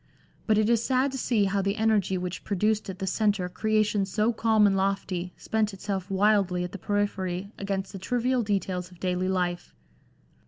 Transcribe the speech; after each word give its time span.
But 0.47 0.57
it 0.57 0.67
is 0.67 0.83
sad 0.83 1.11
to 1.11 1.17
see 1.19 1.43
how 1.45 1.61
the 1.61 1.75
energy 1.75 2.17
which 2.17 2.43
produced 2.43 2.89
at 2.89 2.97
the 2.97 3.05
centre 3.05 3.47
creations 3.47 4.11
so 4.11 4.33
calm 4.33 4.65
and 4.65 4.75
lofty 4.75 5.31
spent 5.37 5.75
itself 5.75 6.09
wildly 6.09 6.63
at 6.63 6.71
the 6.71 6.79
periphery 6.79 7.51
against 7.59 7.91
the 7.93 7.99
trivial 7.99 8.41
details 8.41 8.89
of 8.89 8.99
daily 8.99 9.29
life. 9.29 9.75